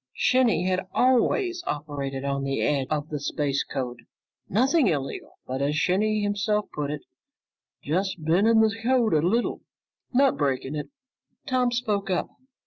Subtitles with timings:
[0.15, 3.99] Shinny had always operated on the edge of the space code.
[4.49, 7.03] Nothing illegal, but as Shinny himself put it,
[7.83, 9.61] 'just bending the code a little,
[10.11, 10.89] not breaking it.'
[11.45, 12.29] Tom spoke up.